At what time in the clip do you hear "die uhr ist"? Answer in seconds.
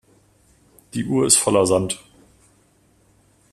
0.95-1.35